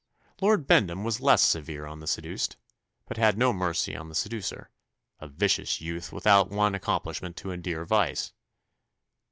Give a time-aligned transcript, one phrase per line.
[0.41, 2.57] Lord Bendham was less severe on the seduced,
[3.07, 4.71] but had no mercy on the seducer
[5.19, 8.33] "a vicious youth, without one accomplishment to endear vice."